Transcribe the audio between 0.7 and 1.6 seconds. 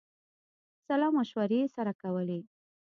سلامشورې